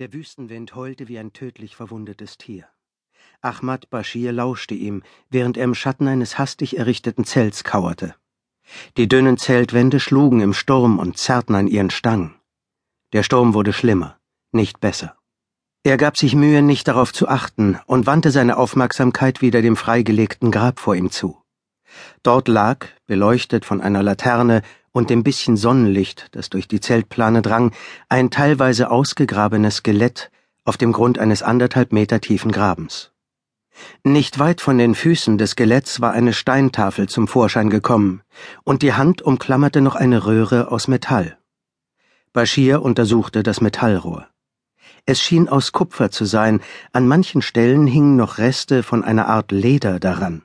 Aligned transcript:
Der 0.00 0.14
Wüstenwind 0.14 0.74
heulte 0.74 1.08
wie 1.08 1.18
ein 1.18 1.34
tödlich 1.34 1.76
verwundetes 1.76 2.38
Tier. 2.38 2.64
Ahmad 3.42 3.90
Bashir 3.90 4.32
lauschte 4.32 4.72
ihm, 4.72 5.02
während 5.28 5.58
er 5.58 5.64
im 5.64 5.74
Schatten 5.74 6.08
eines 6.08 6.38
hastig 6.38 6.78
errichteten 6.78 7.26
Zelts 7.26 7.64
kauerte. 7.64 8.14
Die 8.96 9.08
dünnen 9.08 9.36
Zeltwände 9.36 10.00
schlugen 10.00 10.40
im 10.40 10.54
Sturm 10.54 10.98
und 10.98 11.18
zerrten 11.18 11.54
an 11.54 11.66
ihren 11.66 11.90
Stangen. 11.90 12.34
Der 13.12 13.22
Sturm 13.22 13.52
wurde 13.52 13.74
schlimmer, 13.74 14.18
nicht 14.52 14.80
besser. 14.80 15.18
Er 15.82 15.98
gab 15.98 16.16
sich 16.16 16.34
Mühe, 16.34 16.62
nicht 16.62 16.88
darauf 16.88 17.12
zu 17.12 17.28
achten, 17.28 17.78
und 17.84 18.06
wandte 18.06 18.30
seine 18.30 18.56
Aufmerksamkeit 18.56 19.42
wieder 19.42 19.60
dem 19.60 19.76
freigelegten 19.76 20.50
Grab 20.50 20.80
vor 20.80 20.94
ihm 20.94 21.10
zu. 21.10 21.42
Dort 22.22 22.48
lag, 22.48 22.86
beleuchtet 23.06 23.66
von 23.66 23.82
einer 23.82 24.02
Laterne, 24.02 24.62
und 24.92 25.10
dem 25.10 25.22
bisschen 25.22 25.56
Sonnenlicht, 25.56 26.28
das 26.32 26.50
durch 26.50 26.68
die 26.68 26.80
Zeltplane 26.80 27.42
drang, 27.42 27.72
ein 28.08 28.30
teilweise 28.30 28.90
ausgegrabenes 28.90 29.76
Skelett 29.76 30.30
auf 30.64 30.76
dem 30.76 30.92
Grund 30.92 31.18
eines 31.18 31.42
anderthalb 31.42 31.92
Meter 31.92 32.20
tiefen 32.20 32.52
Grabens. 32.52 33.12
Nicht 34.04 34.38
weit 34.38 34.60
von 34.60 34.78
den 34.78 34.94
Füßen 34.94 35.38
des 35.38 35.52
Skeletts 35.52 36.00
war 36.00 36.12
eine 36.12 36.32
Steintafel 36.32 37.08
zum 37.08 37.28
Vorschein 37.28 37.70
gekommen, 37.70 38.22
und 38.64 38.82
die 38.82 38.92
Hand 38.92 39.22
umklammerte 39.22 39.80
noch 39.80 39.94
eine 39.94 40.26
Röhre 40.26 40.70
aus 40.70 40.88
Metall. 40.88 41.38
Bashir 42.32 42.82
untersuchte 42.82 43.42
das 43.42 43.60
Metallrohr. 43.60 44.26
Es 45.06 45.20
schien 45.20 45.48
aus 45.48 45.72
Kupfer 45.72 46.10
zu 46.10 46.24
sein, 46.24 46.60
an 46.92 47.08
manchen 47.08 47.42
Stellen 47.42 47.86
hingen 47.86 48.16
noch 48.16 48.38
Reste 48.38 48.82
von 48.82 49.02
einer 49.02 49.26
Art 49.26 49.50
Leder 49.50 49.98
daran. 49.98 50.42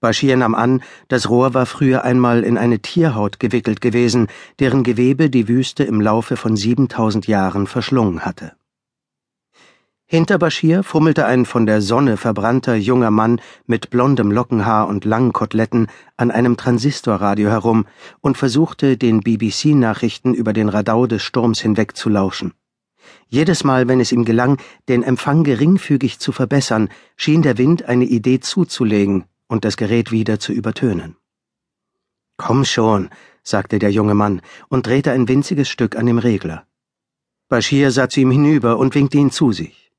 Bashir 0.00 0.36
nahm 0.36 0.54
an, 0.54 0.80
das 1.08 1.28
Rohr 1.28 1.54
war 1.54 1.66
früher 1.66 2.04
einmal 2.04 2.44
in 2.44 2.56
eine 2.56 2.78
Tierhaut 2.78 3.40
gewickelt 3.40 3.80
gewesen, 3.80 4.28
deren 4.60 4.84
Gewebe 4.84 5.28
die 5.28 5.48
Wüste 5.48 5.82
im 5.82 6.00
Laufe 6.00 6.36
von 6.36 6.56
siebentausend 6.56 7.26
Jahren 7.26 7.66
verschlungen 7.66 8.24
hatte. 8.24 8.52
Hinter 10.06 10.38
Bashir 10.38 10.84
fummelte 10.84 11.26
ein 11.26 11.44
von 11.44 11.66
der 11.66 11.82
Sonne 11.82 12.16
verbrannter 12.16 12.76
junger 12.76 13.10
Mann 13.10 13.40
mit 13.66 13.90
blondem 13.90 14.30
Lockenhaar 14.30 14.86
und 14.86 15.04
langen 15.04 15.32
Koteletten 15.32 15.88
an 16.16 16.30
einem 16.30 16.56
Transistorradio 16.56 17.50
herum 17.50 17.84
und 18.20 18.38
versuchte, 18.38 18.96
den 18.96 19.20
BBC-Nachrichten 19.20 20.32
über 20.32 20.52
den 20.52 20.68
Radau 20.68 21.08
des 21.08 21.24
Sturms 21.24 21.60
hinweg 21.60 21.96
zu 21.96 22.08
lauschen. 22.08 22.54
Jedes 23.26 23.64
Mal, 23.64 23.88
wenn 23.88 24.00
es 24.00 24.12
ihm 24.12 24.24
gelang, 24.24 24.58
den 24.88 25.02
Empfang 25.02 25.42
geringfügig 25.42 26.20
zu 26.20 26.30
verbessern, 26.30 26.88
schien 27.16 27.42
der 27.42 27.58
Wind 27.58 27.84
eine 27.86 28.04
Idee 28.04 28.38
zuzulegen, 28.40 29.24
und 29.48 29.64
das 29.64 29.76
Gerät 29.76 30.12
wieder 30.12 30.38
zu 30.38 30.52
übertönen. 30.52 31.16
Komm 32.36 32.64
schon, 32.64 33.10
sagte 33.42 33.78
der 33.78 33.90
junge 33.90 34.14
Mann 34.14 34.40
und 34.68 34.86
drehte 34.86 35.10
ein 35.10 35.26
winziges 35.26 35.68
Stück 35.68 35.96
an 35.96 36.06
dem 36.06 36.18
Regler. 36.18 36.66
Bashir 37.48 37.90
sah 37.90 38.08
zu 38.08 38.20
ihm 38.20 38.30
hinüber 38.30 38.78
und 38.78 38.94
winkte 38.94 39.18
ihn 39.18 39.30
zu 39.30 39.52
sich. 39.52 39.90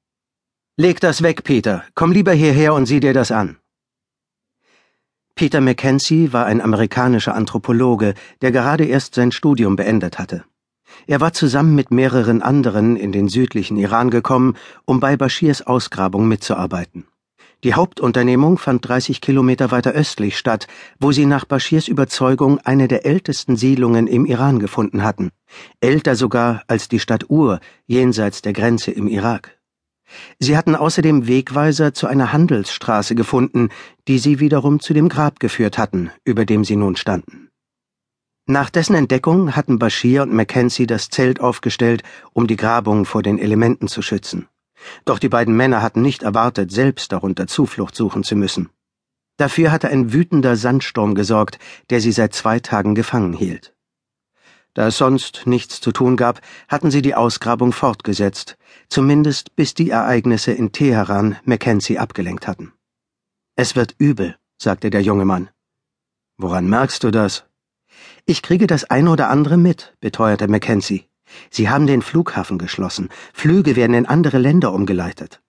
Leg 0.78 1.02
das 1.02 1.22
weg, 1.24 1.44
Peter. 1.44 1.84
Komm 1.96 2.12
lieber 2.14 2.32
hierher 2.32 2.74
und 2.74 2.86
sieh 2.86 3.02
dir 3.02 3.14
das 3.14 3.32
an. 3.32 3.58
Peter 5.36 5.62
Mackenzie 5.62 6.32
war 6.32 6.46
ein 6.46 6.62
amerikanischer 6.62 7.34
Anthropologe, 7.34 8.14
der 8.42 8.52
gerade 8.52 8.86
erst 8.86 9.16
sein 9.16 9.32
Studium 9.32 9.76
beendet 9.76 10.20
hatte. 10.20 10.46
Er 11.08 11.22
war 11.22 11.34
zusammen 11.34 11.76
mit 11.76 11.92
mehreren 11.92 12.42
anderen 12.42 12.96
in 12.96 13.12
den 13.12 13.30
südlichen 13.30 13.78
Iran 13.78 14.10
gekommen, 14.10 14.56
um 14.86 15.00
bei 15.00 15.18
Bashirs 15.18 15.66
Ausgrabung 15.66 16.28
mitzuarbeiten. 16.28 17.08
Die 17.66 17.74
Hauptunternehmung 17.74 18.58
fand 18.58 18.88
30 18.88 19.20
Kilometer 19.20 19.70
weiter 19.70 19.92
östlich 19.92 20.38
statt, 20.38 20.68
wo 20.98 21.12
sie 21.12 21.26
nach 21.26 21.44
Bashirs 21.44 21.90
Überzeugung 21.90 22.60
eine 22.60 22.88
der 22.88 23.06
ältesten 23.06 23.58
Siedlungen 23.58 24.08
im 24.08 24.26
Iran 24.26 24.60
gefunden 24.60 25.04
hatten, 25.04 25.32
älter 25.82 26.16
sogar 26.16 26.64
als 26.68 26.88
die 26.88 27.00
Stadt 27.00 27.30
Ur 27.30 27.60
jenseits 27.86 28.42
der 28.42 28.54
Grenze 28.54 28.92
im 28.92 29.10
Irak. 29.10 29.60
Sie 30.40 30.56
hatten 30.56 30.76
außerdem 30.76 31.28
Wegweiser 31.28 31.94
zu 31.94 32.08
einer 32.08 32.32
Handelsstraße 32.32 33.14
gefunden, 33.14 33.70
die 34.08 34.20
sie 34.20 34.40
wiederum 34.40 34.80
zu 34.80 34.94
dem 34.94 35.10
Grab 35.10 35.42
geführt 35.42 35.78
hatten, 35.78 36.12
über 36.24 36.46
dem 36.46 36.64
sie 36.64 36.78
nun 36.78 36.96
standen. 36.96 37.50
Nach 38.46 38.70
dessen 38.70 38.96
Entdeckung 38.96 39.56
hatten 39.56 39.78
Bashir 39.80 40.24
und 40.24 40.34
Mackenzie 40.34 40.88
das 40.88 41.10
Zelt 41.10 41.42
aufgestellt, 41.42 42.04
um 42.34 42.48
die 42.48 42.56
Grabung 42.56 43.06
vor 43.06 43.22
den 43.22 43.38
Elementen 43.38 43.88
zu 43.90 44.02
schützen. 44.02 44.48
Doch 45.06 45.20
die 45.20 45.30
beiden 45.30 45.56
Männer 45.56 45.82
hatten 45.82 46.02
nicht 46.02 46.24
erwartet, 46.24 46.72
selbst 46.72 47.12
darunter 47.12 47.48
Zuflucht 47.48 47.96
suchen 47.96 48.24
zu 48.24 48.36
müssen. 48.36 48.70
Dafür 49.38 49.72
hatte 49.72 49.90
ein 49.90 50.12
wütender 50.12 50.56
Sandsturm 50.56 51.16
gesorgt, 51.16 51.60
der 51.90 52.02
sie 52.02 52.12
seit 52.12 52.34
zwei 52.34 52.60
Tagen 52.60 52.96
gefangen 52.96 53.34
hielt. 53.34 53.74
Da 54.74 54.88
es 54.88 54.98
sonst 54.98 55.44
nichts 55.46 55.82
zu 55.82 55.92
tun 55.92 56.16
gab, 56.16 56.42
hatten 56.68 56.92
sie 56.92 57.02
die 57.02 57.16
Ausgrabung 57.16 57.72
fortgesetzt, 57.72 58.58
zumindest 58.88 59.56
bis 59.56 59.74
die 59.74 59.90
Ereignisse 59.90 60.52
in 60.52 60.72
Teheran 60.72 61.38
Mackenzie 61.44 61.98
abgelenkt 61.98 62.48
hatten. 62.48 62.74
Es 63.56 63.76
wird 63.76 63.96
übel, 63.98 64.38
sagte 64.58 64.90
der 64.90 65.02
junge 65.02 65.26
Mann. 65.26 65.50
Woran 66.38 66.70
merkst 66.70 67.04
du 67.04 67.12
das? 67.12 67.46
Ich 68.26 68.42
kriege 68.42 68.68
das 68.68 68.86
eine 68.86 69.10
oder 69.10 69.30
andere 69.30 69.58
mit, 69.58 69.98
beteuerte 70.00 70.48
Mackenzie. 70.48 71.09
Sie 71.50 71.70
haben 71.70 71.88
den 71.88 72.02
Flughafen 72.02 72.58
geschlossen. 72.58 73.10
Flüge 73.34 73.76
werden 73.76 73.94
in 73.94 74.06
andere 74.06 74.38
Länder 74.38 74.74
umgeleitet. 74.74 75.42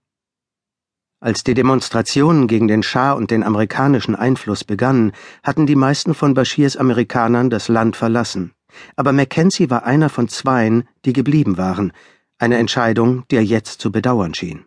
Als 1.21 1.45
die 1.45 1.55
Demonstrationen 1.55 2.49
gegen 2.49 2.67
den 2.67 2.83
Schah 2.83 3.13
und 3.13 3.31
den 3.31 3.43
amerikanischen 3.43 4.17
Einfluss 4.17 4.65
begannen, 4.65 5.13
hatten 5.43 5.67
die 5.67 5.77
meisten 5.77 6.15
von 6.15 6.33
Bashirs 6.33 6.79
Amerikanern 6.79 7.51
das 7.51 7.69
Land 7.69 7.97
verlassen. 7.97 8.53
Aber 8.97 9.13
Mackenzie 9.13 9.69
war 9.69 9.85
einer 9.85 10.09
von 10.09 10.29
zweien, 10.29 10.89
die 11.05 11.13
geblieben 11.13 11.59
waren, 11.59 11.93
eine 12.39 12.57
Entscheidung, 12.57 13.25
die 13.31 13.37
er 13.37 13.45
jetzt 13.45 13.83
zu 13.83 13.93
bedauern 13.93 14.33
schien. 14.33 14.65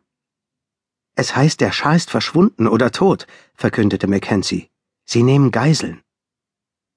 Es 1.15 1.35
heißt, 1.35 1.59
der 1.59 1.71
Schah 1.71 1.95
ist 1.95 2.11
verschwunden 2.11 2.67
oder 2.67 2.91
tot, 2.91 3.25
verkündete 3.55 4.07
Mackenzie. 4.07 4.69
Sie 5.05 5.23
nehmen 5.23 5.51
Geiseln. 5.51 6.01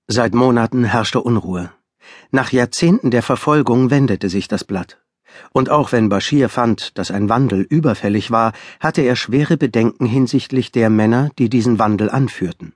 Seit 0.06 0.34
Monaten 0.34 0.84
herrschte 0.84 1.20
Unruhe. 1.20 1.72
Nach 2.30 2.52
Jahrzehnten 2.52 3.10
der 3.10 3.22
Verfolgung 3.22 3.90
wendete 3.90 4.28
sich 4.28 4.48
das 4.48 4.64
Blatt. 4.64 4.98
Und 5.52 5.70
auch 5.70 5.92
wenn 5.92 6.08
Bashir 6.08 6.48
fand, 6.48 6.96
dass 6.98 7.10
ein 7.10 7.28
Wandel 7.28 7.62
überfällig 7.62 8.30
war, 8.30 8.52
hatte 8.80 9.02
er 9.02 9.16
schwere 9.16 9.56
Bedenken 9.56 10.06
hinsichtlich 10.06 10.72
der 10.72 10.90
Männer, 10.90 11.30
die 11.38 11.48
diesen 11.48 11.78
Wandel 11.78 12.10
anführten. 12.10 12.74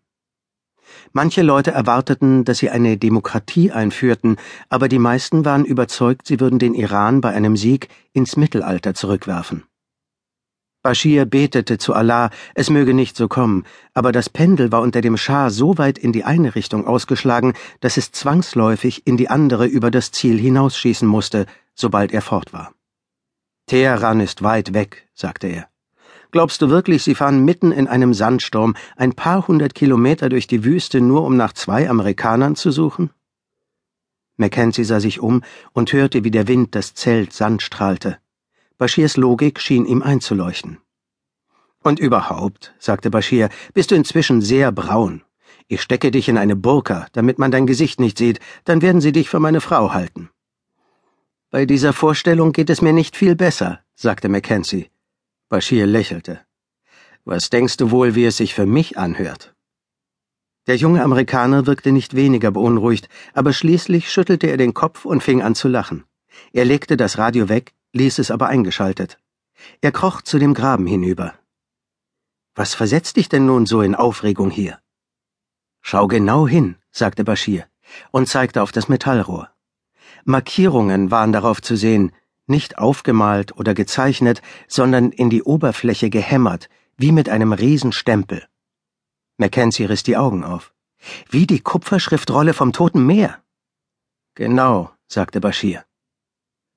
Manche 1.13 1.43
Leute 1.43 1.73
erwarteten, 1.73 2.45
dass 2.45 2.59
sie 2.59 2.71
eine 2.71 2.97
Demokratie 2.97 3.73
einführten, 3.73 4.37
aber 4.69 4.89
die 4.89 4.99
meisten 4.99 5.45
waren 5.45 5.65
überzeugt, 5.65 6.27
sie 6.27 6.41
würden 6.41 6.59
den 6.59 6.75
Iran 6.75 7.21
bei 7.21 7.31
einem 7.31 7.57
Sieg 7.57 7.89
ins 8.13 8.37
Mittelalter 8.37 8.95
zurückwerfen. 8.95 9.65
Bashir 10.83 11.27
betete 11.27 11.77
zu 11.77 11.93
Allah, 11.93 12.31
es 12.55 12.71
möge 12.71 12.95
nicht 12.95 13.15
so 13.15 13.29
kommen, 13.29 13.65
aber 13.93 14.13
das 14.13 14.31
Pendel 14.31 14.73
war 14.73 14.81
unter 14.81 15.03
dem 15.03 15.19
Schah 15.19 15.51
so 15.51 15.77
weit 15.77 15.99
in 15.99 16.13
die 16.13 16.25
eine 16.25 16.55
Richtung 16.55 16.87
ausgeschlagen, 16.87 17.53
dass 17.81 17.99
es 17.99 18.13
zwangsläufig 18.13 19.07
in 19.07 19.19
die 19.19 19.29
andere 19.29 19.67
über 19.67 19.91
das 19.91 20.11
Ziel 20.11 20.39
hinausschießen 20.39 21.07
musste, 21.07 21.45
sobald 21.75 22.13
er 22.13 22.23
fort 22.23 22.55
war. 22.55 22.73
Teheran 23.67 24.21
ist 24.21 24.43
weit 24.43 24.73
weg, 24.73 25.07
sagte 25.13 25.49
er. 25.49 25.69
Glaubst 26.31 26.63
du 26.63 26.71
wirklich, 26.71 27.03
sie 27.03 27.15
fahren 27.15 27.45
mitten 27.45 27.73
in 27.73 27.87
einem 27.87 28.15
Sandsturm 28.15 28.75
ein 28.97 29.13
paar 29.13 29.49
hundert 29.49 29.75
Kilometer 29.75 30.31
durch 30.31 30.47
die 30.47 30.65
Wüste, 30.65 31.03
nur 31.03 31.25
um 31.25 31.37
nach 31.37 31.53
zwei 31.53 31.91
Amerikanern 31.91 32.57
zu 32.57 32.71
suchen? 32.71 33.11
Mackenzie 34.39 34.85
sah 34.85 35.01
sich 35.01 35.21
um 35.21 35.43
und 35.75 35.93
hörte, 35.93 36.25
wie 36.25 36.31
der 36.31 36.49
Wind 36.49 36.75
das 36.75 36.95
Zelt 36.95 37.35
sandstrahlte. 37.35 38.17
Bashirs 38.81 39.19
Logik 39.19 39.61
schien 39.61 39.85
ihm 39.85 40.01
einzuleuchten. 40.01 40.79
Und 41.83 42.01
überhaupt, 42.01 42.75
sagte 42.79 43.11
Bashir, 43.11 43.51
bist 43.75 43.91
du 43.91 43.95
inzwischen 43.95 44.41
sehr 44.41 44.73
braun. 44.73 45.21
Ich 45.69 45.83
stecke 45.83 46.11
dich 46.11 46.31
in 46.31 46.39
eine 46.39 46.57
Burka, 46.57 47.07
damit 47.13 47.39
man 47.39 47.51
dein 47.51 47.67
Gesicht 47.67 48.01
nicht 48.01 48.17
sieht, 48.17 48.41
dann 48.65 48.81
werden 48.81 49.03
sie 49.03 49.13
dich 49.13 49.29
für 49.29 49.39
meine 49.39 49.61
Frau 49.61 49.93
halten. 49.93 50.31
Bei 51.51 51.67
dieser 51.67 51.93
Vorstellung 51.93 52.53
geht 52.53 52.71
es 52.71 52.81
mir 52.81 52.95
nicht 52.95 53.19
viel 53.19 53.37
besser, 53.37 53.81
sagte 53.95 54.31
Mackenzie. 54.31 54.89
Bashir 55.51 55.85
lächelte. 55.85 56.41
Was 57.27 57.51
denkst 57.51 57.77
du 57.77 57.91
wohl, 57.91 58.15
wie 58.15 58.25
es 58.25 58.39
sich 58.39 58.55
für 58.55 58.65
mich 58.65 58.97
anhört? 58.97 59.55
Der 60.67 60.77
junge 60.77 61.03
Amerikaner 61.03 61.67
wirkte 61.67 61.93
nicht 61.93 62.17
weniger 62.17 62.51
beunruhigt, 62.51 63.11
aber 63.35 63.53
schließlich 63.53 64.11
schüttelte 64.11 64.47
er 64.47 64.57
den 64.57 64.73
Kopf 64.73 65.05
und 65.05 65.23
fing 65.23 65.43
an 65.43 65.55
zu 65.55 65.69
lachen. 65.69 66.05
Er 66.55 66.65
legte 66.65 66.97
das 66.97 67.19
Radio 67.19 67.51
weg, 67.51 67.75
ließ 67.93 68.19
es 68.19 68.31
aber 68.31 68.49
eingeschaltet. 68.49 69.19
Er 69.81 69.93
kroch 69.93 70.23
zu 70.23 70.39
dem 70.39 70.55
Graben 70.55 70.87
hinüber. 70.87 71.35
Was 72.55 72.75
versetzt 72.75 73.17
dich 73.17 73.29
denn 73.29 73.47
nun 73.47 73.67
so 73.67 73.83
in 73.83 73.95
Aufregung 73.95 74.51
hier? 74.51 74.81
Schau 75.83 76.09
genau 76.09 76.47
hin, 76.47 76.77
sagte 76.91 77.25
Bashir 77.25 77.67
und 78.11 78.29
zeigte 78.29 78.63
auf 78.63 78.73
das 78.73 78.89
Metallrohr. 78.89 79.51
Markierungen 80.25 81.11
waren 81.11 81.33
darauf 81.33 81.63
zu 81.63 81.77
sehen, 81.77 82.13
nicht 82.47 82.79
aufgemalt 82.79 83.57
oder 83.57 83.75
gezeichnet, 83.75 84.43
sondern 84.69 85.11
in 85.13 85.31
die 85.31 85.43
Oberfläche 85.43 86.11
gehämmert, 86.11 86.69
wie 86.97 87.13
mit 87.13 87.29
einem 87.29 87.53
Riesenstempel. 87.53 88.47
Mackenzie 89.39 89.85
riss 89.85 90.03
die 90.03 90.17
Augen 90.17 90.45
auf. 90.45 90.75
Wie 91.31 91.47
die 91.47 91.61
Kupferschriftrolle 91.61 92.53
vom 92.53 92.73
Toten 92.73 93.07
Meer. 93.07 93.43
Genau, 94.35 94.91
sagte 95.07 95.41
Bashir. 95.41 95.85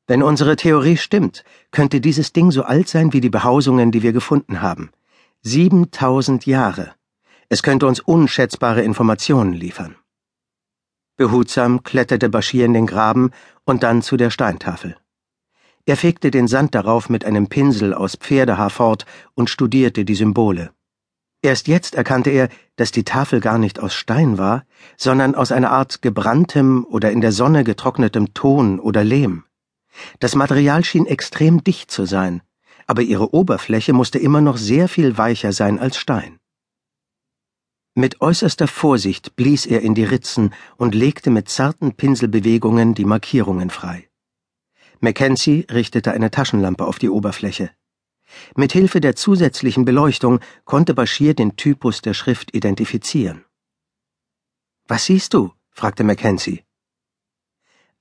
Wenn 0.06 0.22
unsere 0.22 0.58
Theorie 0.58 0.98
stimmt, 0.98 1.46
könnte 1.72 2.02
dieses 2.02 2.34
Ding 2.34 2.52
so 2.52 2.64
alt 2.64 2.90
sein 2.90 3.14
wie 3.14 3.22
die 3.22 3.30
Behausungen, 3.30 3.92
die 3.92 4.04
wir 4.04 4.12
gefunden 4.12 4.62
haben. 4.62 4.92
7000 5.44 6.46
Jahre. 6.46 6.94
Es 7.48 7.64
könnte 7.64 7.88
uns 7.88 8.02
unschätzbare 8.02 8.82
Informationen 8.82 9.54
liefern. 9.54 9.96
Behutsam 11.16 11.84
kletterte 11.84 12.28
Bashir 12.28 12.66
in 12.66 12.74
den 12.74 12.88
Graben 12.88 13.32
und 13.66 13.84
dann 13.84 14.02
zu 14.02 14.18
der 14.18 14.30
Steintafel. 14.30 14.98
Er 15.86 15.96
fegte 15.96 16.32
den 16.32 16.48
Sand 16.48 16.76
darauf 16.76 17.10
mit 17.10 17.24
einem 17.24 17.48
Pinsel 17.48 17.94
aus 17.94 18.16
Pferdehaar 18.16 18.72
fort 18.72 19.06
und 19.36 19.50
studierte 19.50 20.04
die 20.04 20.16
Symbole. 20.16 20.72
Erst 21.42 21.68
jetzt 21.68 21.96
erkannte 21.96 22.30
er, 22.30 22.50
dass 22.78 22.92
die 22.92 23.04
Tafel 23.04 23.42
gar 23.42 23.58
nicht 23.58 23.80
aus 23.80 23.94
Stein 23.94 24.38
war, 24.38 24.66
sondern 24.98 25.36
aus 25.36 25.52
einer 25.52 25.72
Art 25.72 26.02
gebranntem 26.02 26.86
oder 26.86 27.12
in 27.12 27.22
der 27.22 27.34
Sonne 27.34 27.64
getrocknetem 27.64 28.34
Ton 28.34 28.80
oder 28.80 29.04
Lehm. 29.04 29.44
Das 30.20 30.36
Material 30.36 30.84
schien 30.84 31.06
extrem 31.06 31.64
dicht 31.64 31.92
zu 31.92 32.06
sein, 32.06 32.42
aber 32.88 33.02
ihre 33.02 33.34
Oberfläche 33.34 33.94
musste 33.94 34.20
immer 34.20 34.42
noch 34.42 34.58
sehr 34.58 34.88
viel 34.88 35.18
weicher 35.18 35.54
sein 35.54 35.80
als 35.80 35.98
Stein. 35.98 36.40
Mit 37.96 38.22
äußerster 38.22 38.68
Vorsicht 38.68 39.36
blies 39.36 39.68
er 39.68 39.82
in 39.82 39.94
die 39.94 40.04
Ritzen 40.04 40.54
und 40.78 40.96
legte 40.96 41.30
mit 41.30 41.48
zarten 41.48 41.94
Pinselbewegungen 41.94 42.96
die 42.96 43.06
Markierungen 43.06 43.70
frei. 43.70 44.10
Mackenzie 45.00 45.68
richtete 45.70 46.12
eine 46.12 46.32
Taschenlampe 46.32 46.86
auf 46.86 46.98
die 46.98 47.10
Oberfläche. 47.10 47.70
Mit 48.56 48.72
Hilfe 48.72 49.00
der 49.00 49.16
zusätzlichen 49.16 49.86
Beleuchtung 49.86 50.40
konnte 50.66 50.96
Bashir 50.96 51.36
den 51.36 51.56
Typus 51.56 52.02
der 52.02 52.16
Schrift 52.16 52.56
identifizieren. 52.56 53.46
Was 54.88 55.06
siehst 55.06 55.34
du? 55.36 55.52
fragte 55.70 56.04
Mackenzie. 56.04 56.64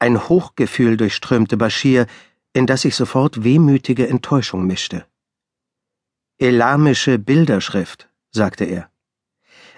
Ein 0.02 0.28
Hochgefühl 0.28 0.96
durchströmte 0.96 1.56
Bashir, 1.56 2.08
in 2.52 2.66
das 2.66 2.82
sich 2.82 2.96
sofort 2.96 3.44
wehmütige 3.44 4.08
Enttäuschung 4.08 4.66
mischte. 4.66 5.06
Elamische 6.38 7.20
Bilderschrift, 7.20 8.08
sagte 8.32 8.64
er. 8.64 8.90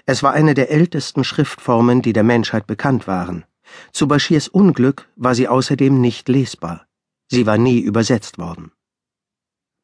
Es 0.07 0.23
war 0.23 0.33
eine 0.33 0.55
der 0.55 0.71
ältesten 0.71 1.23
Schriftformen, 1.23 2.01
die 2.01 2.11
der 2.11 2.23
Menschheit 2.23 2.65
bekannt 2.65 3.05
waren. 3.05 3.45
Zu 3.91 4.07
Bashirs 4.07 4.47
Unglück 4.47 5.07
war 5.15 5.35
sie 5.35 5.47
außerdem 5.47 6.01
nicht 6.01 6.27
lesbar. 6.27 6.87
Sie 7.27 7.45
war 7.45 7.59
nie 7.59 7.77
übersetzt 7.77 8.39
worden. 8.39 8.71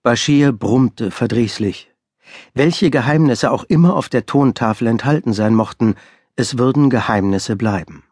Bashir 0.02 0.54
brummte 0.54 1.12
verdrießlich. 1.12 1.94
Welche 2.56 2.90
Geheimnisse 2.90 3.52
auch 3.52 3.66
immer 3.66 3.96
auf 3.96 4.10
der 4.10 4.26
Tontafel 4.26 4.88
enthalten 4.88 5.34
sein 5.34 5.54
mochten, 5.54 5.94
es 6.36 6.58
würden 6.58 6.90
Geheimnisse 6.90 7.56
bleiben. 7.56 8.06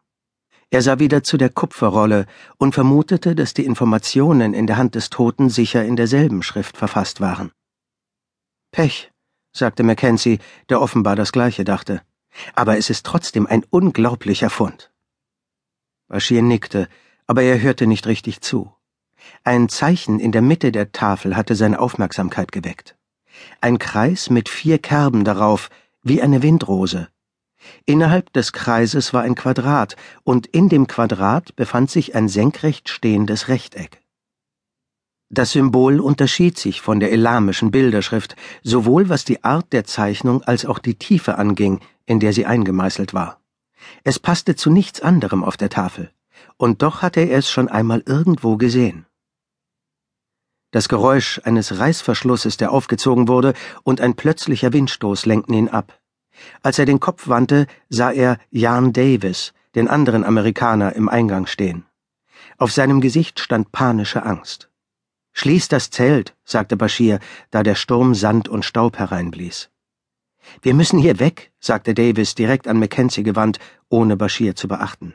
Er 0.70 0.82
sah 0.82 1.00
wieder 1.00 1.24
zu 1.24 1.36
der 1.36 1.50
Kupferrolle 1.50 2.26
und 2.56 2.74
vermutete, 2.74 3.34
dass 3.34 3.54
die 3.54 3.64
Informationen 3.64 4.54
in 4.54 4.68
der 4.68 4.76
Hand 4.76 4.94
des 4.94 5.10
Toten 5.10 5.50
sicher 5.50 5.84
in 5.84 5.96
derselben 5.96 6.44
Schrift 6.44 6.76
verfasst 6.76 7.20
waren. 7.20 7.50
Pech, 8.70 9.10
sagte 9.52 9.82
Mackenzie, 9.82 10.38
der 10.68 10.80
offenbar 10.80 11.16
das 11.16 11.32
Gleiche 11.32 11.64
dachte. 11.64 12.02
Aber 12.54 12.78
es 12.78 12.88
ist 12.88 13.04
trotzdem 13.04 13.48
ein 13.48 13.64
unglaublicher 13.68 14.48
Fund. 14.48 14.92
Bashir 16.06 16.42
nickte, 16.42 16.88
aber 17.26 17.42
er 17.42 17.60
hörte 17.60 17.88
nicht 17.88 18.06
richtig 18.06 18.40
zu. 18.40 18.72
Ein 19.42 19.68
Zeichen 19.68 20.20
in 20.20 20.30
der 20.30 20.42
Mitte 20.42 20.70
der 20.70 20.92
Tafel 20.92 21.36
hatte 21.36 21.56
seine 21.56 21.80
Aufmerksamkeit 21.80 22.52
geweckt. 22.52 22.96
Ein 23.60 23.78
Kreis 23.78 24.30
mit 24.30 24.48
vier 24.48 24.78
Kerben 24.78 25.24
darauf, 25.24 25.68
wie 26.02 26.22
eine 26.22 26.42
Windrose, 26.42 27.08
Innerhalb 27.86 28.32
des 28.32 28.52
Kreises 28.52 29.12
war 29.12 29.22
ein 29.22 29.34
Quadrat, 29.34 29.96
und 30.24 30.46
in 30.46 30.68
dem 30.68 30.86
Quadrat 30.86 31.54
befand 31.56 31.90
sich 31.90 32.14
ein 32.14 32.28
senkrecht 32.28 32.88
stehendes 32.88 33.48
Rechteck. 33.48 34.00
Das 35.32 35.52
Symbol 35.52 36.00
unterschied 36.00 36.58
sich 36.58 36.80
von 36.80 36.98
der 36.98 37.12
elamischen 37.12 37.70
Bilderschrift, 37.70 38.34
sowohl 38.64 39.08
was 39.08 39.24
die 39.24 39.44
Art 39.44 39.72
der 39.72 39.84
Zeichnung 39.84 40.42
als 40.42 40.66
auch 40.66 40.80
die 40.80 40.96
Tiefe 40.96 41.38
anging, 41.38 41.80
in 42.04 42.18
der 42.18 42.32
sie 42.32 42.46
eingemeißelt 42.46 43.14
war. 43.14 43.40
Es 44.02 44.18
passte 44.18 44.56
zu 44.56 44.70
nichts 44.70 45.00
anderem 45.00 45.44
auf 45.44 45.56
der 45.56 45.70
Tafel, 45.70 46.10
und 46.56 46.82
doch 46.82 47.02
hatte 47.02 47.20
er 47.20 47.38
es 47.38 47.48
schon 47.48 47.68
einmal 47.68 48.02
irgendwo 48.06 48.56
gesehen. 48.56 49.06
Das 50.72 50.88
Geräusch 50.88 51.40
eines 51.44 51.78
Reißverschlusses, 51.78 52.56
der 52.56 52.72
aufgezogen 52.72 53.28
wurde, 53.28 53.54
und 53.82 54.00
ein 54.00 54.14
plötzlicher 54.14 54.72
Windstoß 54.72 55.26
lenkten 55.26 55.54
ihn 55.54 55.68
ab. 55.68 55.99
Als 56.62 56.78
er 56.78 56.86
den 56.86 57.00
Kopf 57.00 57.28
wandte, 57.28 57.66
sah 57.88 58.10
er 58.10 58.38
Jan 58.50 58.92
Davis, 58.92 59.52
den 59.74 59.88
anderen 59.88 60.24
Amerikaner, 60.24 60.94
im 60.94 61.08
Eingang 61.08 61.46
stehen. 61.46 61.84
Auf 62.58 62.72
seinem 62.72 63.00
Gesicht 63.00 63.40
stand 63.40 63.72
panische 63.72 64.24
Angst. 64.24 64.68
Schließ 65.32 65.68
das 65.68 65.90
Zelt, 65.90 66.36
sagte 66.44 66.76
Bashir, 66.76 67.20
da 67.50 67.62
der 67.62 67.74
Sturm 67.74 68.14
Sand 68.14 68.48
und 68.48 68.64
Staub 68.64 68.98
hereinblies. 68.98 69.70
Wir 70.62 70.74
müssen 70.74 70.98
hier 70.98 71.20
weg, 71.20 71.52
sagte 71.60 71.94
Davis 71.94 72.34
direkt 72.34 72.66
an 72.66 72.78
Mackenzie 72.78 73.22
gewandt, 73.22 73.58
ohne 73.88 74.16
Bashir 74.16 74.56
zu 74.56 74.68
beachten. 74.68 75.14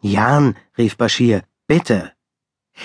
Jan, 0.00 0.56
rief 0.76 0.96
Bashir, 0.96 1.42
bitte. 1.66 2.12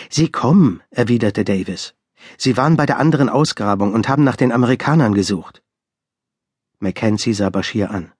Sie 0.10 0.30
kommen, 0.32 0.82
erwiderte 0.90 1.44
Davis. 1.44 1.94
Sie 2.38 2.58
waren 2.58 2.78
bei 2.78 2.86
der 2.86 2.98
anderen 3.00 3.30
Ausgrabung 3.30 3.94
und 3.94 4.08
haben 4.08 4.24
nach 4.24 4.38
den 4.38 4.52
Amerikanern 4.52 5.14
gesucht. 5.14 5.62
Mackenzie 6.84 7.34
sah 7.34 7.50
Bashir 7.50 7.92
an. 7.92 8.12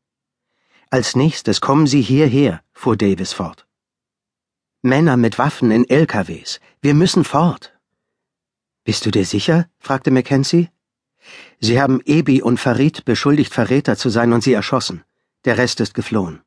Als 0.90 1.16
nächstes 1.16 1.60
kommen 1.60 1.86
Sie 1.86 2.02
hierher, 2.02 2.62
fuhr 2.72 2.96
Davis 2.96 3.34
fort. 3.34 3.68
Männer 4.82 5.18
mit 5.18 5.38
Waffen 5.38 5.70
in 5.72 5.84
LKWs. 5.90 6.62
Wir 6.82 6.94
müssen 6.94 7.26
fort. 7.26 7.74
Bist 8.86 9.06
du 9.06 9.12
dir 9.12 9.26
sicher? 9.26 9.68
fragte 9.80 10.12
Mackenzie. 10.12 10.70
Sie 11.60 11.82
haben 11.82 12.00
Ebi 12.06 12.42
und 12.42 12.58
Farid 12.58 13.04
beschuldigt, 13.04 13.54
Verräter 13.54 13.98
zu 13.98 14.10
sein 14.10 14.32
und 14.32 14.44
sie 14.44 14.54
erschossen. 14.54 15.04
Der 15.44 15.58
Rest 15.58 15.82
ist 15.82 15.94
geflohen. 15.94 16.42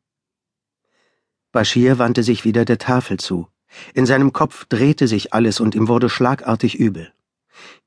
Bashir 1.52 1.98
wandte 1.98 2.22
sich 2.22 2.44
wieder 2.46 2.64
der 2.64 2.78
Tafel 2.78 3.18
zu. 3.18 3.48
In 3.92 4.06
seinem 4.06 4.32
Kopf 4.32 4.64
drehte 4.66 5.06
sich 5.06 5.34
alles 5.34 5.60
und 5.60 5.74
ihm 5.74 5.88
wurde 5.88 6.08
schlagartig 6.08 6.78
übel. 6.78 7.12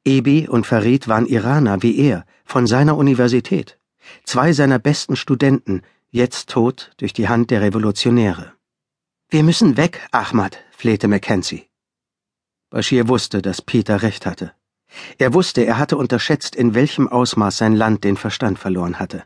Ebi 0.06 0.48
und 0.48 0.68
Farid 0.68 1.08
waren 1.08 1.26
Iraner 1.26 1.82
wie 1.82 1.98
er, 1.98 2.26
von 2.46 2.68
seiner 2.68 2.96
Universität. 2.96 3.79
Zwei 4.24 4.54
seiner 4.54 4.80
besten 4.80 5.16
Studenten, 5.16 5.82
jetzt 6.12 6.50
tot 6.50 6.92
durch 6.98 7.14
die 7.14 7.30
Hand 7.30 7.52
der 7.52 7.62
Revolutionäre. 7.62 8.54
Wir 9.30 9.44
müssen 9.44 9.78
weg, 9.78 10.08
Ahmad, 10.12 10.60
flehte 10.72 11.08
Mackenzie. 11.08 11.68
Bashir 12.70 13.08
wusste, 13.08 13.42
dass 13.42 13.62
Peter 13.62 14.02
recht 14.02 14.26
hatte. 14.26 14.54
Er 15.18 15.34
wusste, 15.34 15.66
er 15.66 15.78
hatte 15.78 15.98
unterschätzt, 15.98 16.56
in 16.56 16.74
welchem 16.74 17.08
Ausmaß 17.08 17.58
sein 17.58 17.76
Land 17.76 18.04
den 18.04 18.18
Verstand 18.18 18.58
verloren 18.60 19.00
hatte. 19.00 19.24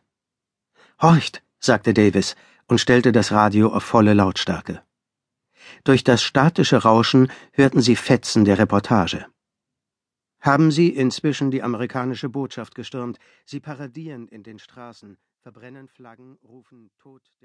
Horcht, 1.01 1.41
sagte 1.59 1.93
Davis 1.93 2.35
und 2.67 2.79
stellte 2.79 3.11
das 3.11 3.31
Radio 3.31 3.73
auf 3.73 3.83
volle 3.83 4.13
Lautstärke. 4.13 4.81
Durch 5.83 6.03
das 6.03 6.21
statische 6.23 6.83
Rauschen 6.83 7.31
hörten 7.51 7.81
sie 7.81 7.95
Fetzen 7.95 8.45
der 8.45 8.57
Reportage. 8.57 9.25
Haben 10.43 10.71
Sie 10.71 10.89
inzwischen 10.89 11.51
die 11.51 11.63
amerikanische 11.63 12.27
Botschaft 12.27 12.75
gestürmt? 12.75 13.17
Sie 13.45 13.61
paradieren 13.61 14.27
in 14.27 14.43
den 14.43 14.59
Straßen, 14.59 15.17
verbrennen 15.39 15.87
Flaggen, 15.87 16.37
rufen 16.43 16.91
Tod 16.97 17.21
den 17.31 17.39